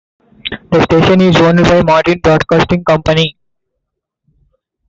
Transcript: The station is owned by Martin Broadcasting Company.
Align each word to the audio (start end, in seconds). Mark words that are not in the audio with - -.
The 0.71 0.81
station 0.81 1.21
is 1.21 1.35
owned 1.37 1.59
by 1.61 1.83
Martin 1.83 2.21
Broadcasting 2.23 2.83
Company. 2.83 3.37